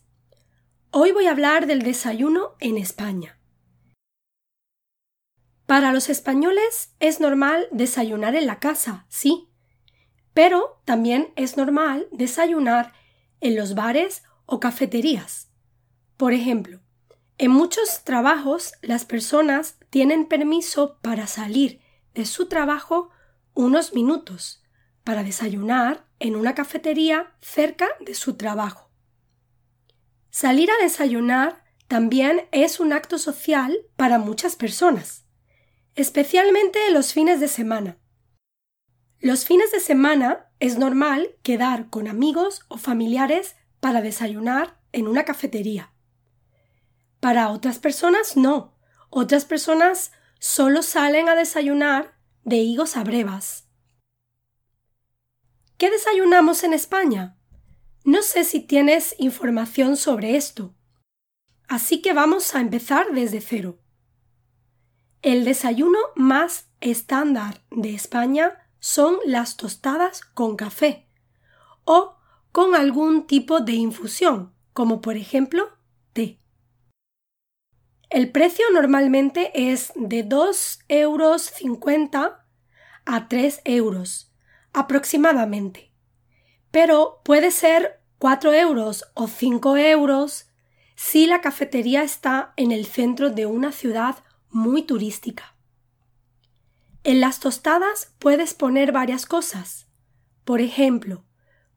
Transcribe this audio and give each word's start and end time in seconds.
Hoy 0.90 1.10
voy 1.10 1.26
a 1.26 1.32
hablar 1.32 1.66
del 1.66 1.80
desayuno 1.82 2.54
en 2.60 2.76
España. 2.76 3.38
Para 5.66 5.92
los 5.92 6.08
españoles 6.08 6.94
es 7.00 7.18
normal 7.18 7.66
desayunar 7.72 8.36
en 8.36 8.46
la 8.46 8.60
casa, 8.60 9.06
sí, 9.08 9.48
pero 10.34 10.80
también 10.84 11.32
es 11.34 11.56
normal 11.56 12.06
desayunar 12.12 12.92
en 13.40 13.56
los 13.56 13.74
bares 13.74 14.22
o 14.46 14.60
cafeterías. 14.60 15.48
Por 16.16 16.32
ejemplo, 16.32 16.80
en 17.42 17.50
muchos 17.50 18.04
trabajos 18.04 18.74
las 18.82 19.04
personas 19.04 19.76
tienen 19.90 20.26
permiso 20.26 21.00
para 21.02 21.26
salir 21.26 21.80
de 22.14 22.24
su 22.24 22.46
trabajo 22.46 23.10
unos 23.52 23.94
minutos 23.94 24.62
para 25.02 25.24
desayunar 25.24 26.06
en 26.20 26.36
una 26.36 26.54
cafetería 26.54 27.34
cerca 27.40 27.88
de 27.98 28.14
su 28.14 28.36
trabajo. 28.36 28.92
Salir 30.30 30.70
a 30.70 30.80
desayunar 30.80 31.64
también 31.88 32.46
es 32.52 32.78
un 32.78 32.92
acto 32.92 33.18
social 33.18 33.76
para 33.96 34.20
muchas 34.20 34.54
personas, 34.54 35.24
especialmente 35.96 36.92
los 36.92 37.12
fines 37.12 37.40
de 37.40 37.48
semana. 37.48 37.98
Los 39.18 39.46
fines 39.46 39.72
de 39.72 39.80
semana 39.80 40.48
es 40.60 40.78
normal 40.78 41.34
quedar 41.42 41.90
con 41.90 42.06
amigos 42.06 42.62
o 42.68 42.76
familiares 42.76 43.56
para 43.80 44.00
desayunar 44.00 44.80
en 44.92 45.08
una 45.08 45.24
cafetería. 45.24 45.91
Para 47.22 47.50
otras 47.50 47.78
personas 47.78 48.36
no. 48.36 48.74
Otras 49.08 49.44
personas 49.44 50.10
solo 50.40 50.82
salen 50.82 51.28
a 51.28 51.36
desayunar 51.36 52.18
de 52.42 52.56
higos 52.56 52.96
a 52.96 53.04
brevas. 53.04 53.68
¿Qué 55.78 55.88
desayunamos 55.88 56.64
en 56.64 56.72
España? 56.72 57.38
No 58.02 58.22
sé 58.22 58.42
si 58.42 58.58
tienes 58.58 59.14
información 59.18 59.96
sobre 59.96 60.34
esto. 60.36 60.74
Así 61.68 62.02
que 62.02 62.12
vamos 62.12 62.56
a 62.56 62.60
empezar 62.60 63.12
desde 63.12 63.40
cero. 63.40 63.78
El 65.22 65.44
desayuno 65.44 66.00
más 66.16 66.70
estándar 66.80 67.62
de 67.70 67.94
España 67.94 68.68
son 68.80 69.18
las 69.24 69.56
tostadas 69.56 70.22
con 70.22 70.56
café 70.56 71.06
o 71.84 72.16
con 72.50 72.74
algún 72.74 73.28
tipo 73.28 73.60
de 73.60 73.74
infusión, 73.74 74.52
como 74.72 75.00
por 75.00 75.16
ejemplo 75.16 75.68
té. 76.12 76.41
El 78.12 78.30
precio 78.30 78.66
normalmente 78.74 79.72
es 79.72 79.90
de 79.94 80.28
2,50 80.28 80.84
euros 80.90 81.50
a 83.06 83.26
3 83.26 83.62
euros 83.64 84.30
aproximadamente, 84.74 85.90
pero 86.70 87.22
puede 87.24 87.50
ser 87.50 88.02
4 88.18 88.52
euros 88.52 89.06
o 89.14 89.28
5 89.28 89.78
euros 89.78 90.50
si 90.94 91.24
la 91.24 91.40
cafetería 91.40 92.02
está 92.02 92.52
en 92.58 92.70
el 92.70 92.84
centro 92.84 93.30
de 93.30 93.46
una 93.46 93.72
ciudad 93.72 94.16
muy 94.50 94.82
turística. 94.82 95.54
En 97.04 97.18
las 97.22 97.40
tostadas 97.40 98.12
puedes 98.18 98.52
poner 98.52 98.92
varias 98.92 99.24
cosas. 99.24 99.86
Por 100.44 100.60
ejemplo, 100.60 101.24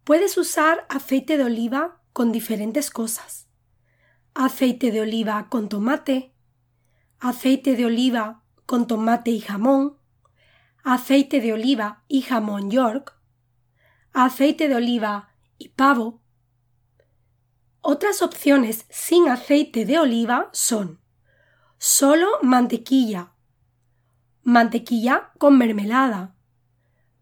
puedes 0.04 0.38
usar 0.38 0.86
aceite 0.90 1.38
de 1.38 1.46
oliva 1.46 2.02
con 2.12 2.34
diferentes 2.34 2.90
cosas 2.90 3.46
aceite 4.36 4.92
de 4.92 5.02
oliva 5.02 5.48
con 5.50 5.70
tomate, 5.70 6.35
aceite 7.28 7.76
de 7.76 7.88
oliva 7.88 8.44
con 8.68 8.86
tomate 8.86 9.32
y 9.32 9.40
jamón, 9.40 9.98
aceite 10.84 11.42
de 11.42 11.54
oliva 11.54 12.04
y 12.08 12.22
jamón 12.22 12.70
York, 12.70 13.18
aceite 14.14 14.68
de 14.68 14.76
oliva 14.76 15.30
y 15.58 15.70
pavo. 15.70 16.22
Otras 17.82 18.22
opciones 18.22 18.86
sin 18.92 19.28
aceite 19.28 19.86
de 19.86 19.98
oliva 19.98 20.50
son 20.54 21.02
solo 21.80 22.28
mantequilla, 22.44 23.34
mantequilla 24.44 25.32
con 25.40 25.58
mermelada, 25.58 26.36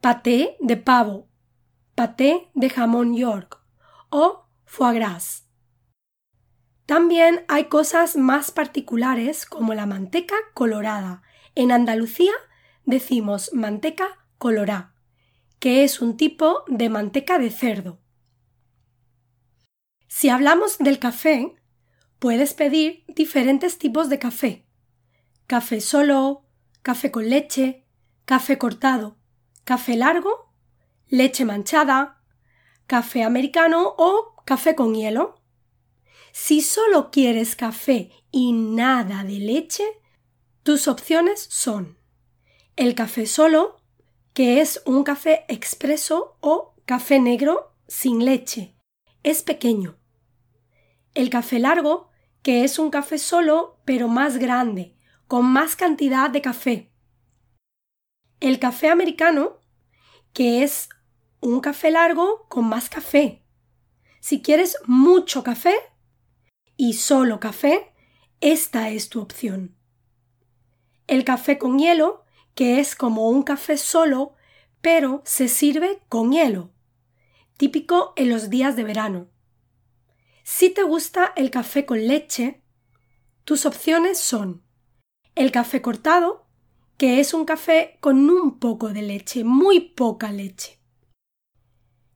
paté 0.01 0.57
de 0.59 0.75
pavo, 0.75 1.29
paté 1.95 2.51
de 2.55 2.69
jamón 2.69 3.15
York 3.15 3.57
o 4.09 4.49
foie 4.65 4.95
gras. 4.95 5.47
También 6.85 7.45
hay 7.47 7.65
cosas 7.65 8.15
más 8.15 8.51
particulares 8.51 9.45
como 9.45 9.73
la 9.73 9.85
manteca 9.85 10.35
colorada. 10.53 11.21
En 11.55 11.71
Andalucía 11.71 12.33
decimos 12.85 13.51
manteca 13.53 14.25
colorá, 14.37 14.93
que 15.59 15.83
es 15.83 16.01
un 16.01 16.17
tipo 16.17 16.63
de 16.67 16.89
manteca 16.89 17.39
de 17.39 17.49
cerdo. 17.49 17.99
Si 20.07 20.29
hablamos 20.29 20.77
del 20.77 20.99
café, 20.99 21.55
puedes 22.19 22.53
pedir 22.53 23.03
diferentes 23.07 23.77
tipos 23.77 24.09
de 24.09 24.19
café. 24.19 24.67
Café 25.47 25.81
solo, 25.81 26.45
café 26.81 27.11
con 27.11 27.29
leche, 27.29 27.85
café 28.25 28.57
cortado, 28.57 29.17
café 29.63 29.95
largo, 29.95 30.53
leche 31.07 31.45
manchada, 31.45 32.21
café 32.87 33.23
americano 33.23 33.95
o 33.97 34.35
café 34.45 34.75
con 34.75 34.93
hielo. 34.93 35.42
Si 36.35 36.61
solo 36.61 37.11
quieres 37.11 37.55
café 37.55 38.09
y 38.31 38.53
nada 38.53 39.23
de 39.23 39.37
leche, 39.37 39.83
tus 40.63 40.87
opciones 40.87 41.45
son 41.47 41.99
el 42.75 42.95
café 42.95 43.27
solo, 43.27 43.77
que 44.33 44.59
es 44.59 44.81
un 44.87 45.03
café 45.03 45.45
expreso 45.47 46.37
o 46.39 46.73
café 46.85 47.19
negro 47.19 47.75
sin 47.87 48.25
leche. 48.25 48.75
Es 49.21 49.43
pequeño. 49.43 49.99
El 51.13 51.29
café 51.29 51.59
largo, 51.59 52.09
que 52.41 52.63
es 52.63 52.79
un 52.79 52.89
café 52.89 53.19
solo 53.19 53.77
pero 53.85 54.07
más 54.07 54.39
grande, 54.39 54.97
con 55.27 55.45
más 55.45 55.75
cantidad 55.75 56.31
de 56.31 56.41
café. 56.41 56.91
El 58.39 58.57
café 58.57 58.89
americano, 58.89 59.59
que 60.33 60.63
es 60.63 60.89
un 61.41 61.59
café 61.59 61.91
largo 61.91 62.47
con 62.49 62.67
más 62.67 62.89
café. 62.89 63.45
Si 64.19 64.41
quieres 64.41 64.79
mucho 64.87 65.43
café, 65.43 65.75
y 66.77 66.93
solo 66.93 67.39
café, 67.39 67.93
esta 68.41 68.89
es 68.89 69.09
tu 69.09 69.21
opción. 69.21 69.75
El 71.07 71.23
café 71.23 71.57
con 71.57 71.79
hielo, 71.79 72.23
que 72.55 72.79
es 72.79 72.95
como 72.95 73.29
un 73.29 73.43
café 73.43 73.77
solo, 73.77 74.33
pero 74.81 75.21
se 75.25 75.47
sirve 75.47 76.01
con 76.09 76.31
hielo, 76.31 76.71
típico 77.57 78.13
en 78.15 78.29
los 78.29 78.49
días 78.49 78.75
de 78.75 78.83
verano. 78.83 79.27
Si 80.43 80.69
te 80.69 80.83
gusta 80.83 81.31
el 81.35 81.51
café 81.51 81.85
con 81.85 82.05
leche, 82.07 82.61
tus 83.45 83.65
opciones 83.65 84.19
son 84.19 84.63
el 85.35 85.51
café 85.51 85.81
cortado, 85.81 86.45
que 86.97 87.19
es 87.19 87.33
un 87.33 87.45
café 87.45 87.97
con 88.01 88.29
un 88.29 88.59
poco 88.59 88.89
de 88.89 89.01
leche, 89.01 89.43
muy 89.43 89.79
poca 89.79 90.31
leche. 90.31 90.79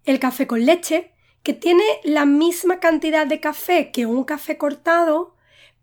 El 0.03 0.19
café 0.19 0.45
con 0.45 0.65
leche, 0.65 1.13
que 1.47 1.53
tiene 1.53 1.85
la 2.03 2.25
misma 2.25 2.81
cantidad 2.81 3.25
de 3.25 3.39
café 3.39 3.89
que 3.94 4.05
un 4.05 4.25
café 4.25 4.57
cortado, 4.57 5.38